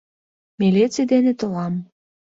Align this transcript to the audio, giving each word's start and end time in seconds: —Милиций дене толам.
—Милиций 0.59 1.05
дене 1.11 1.33
толам. 1.39 1.73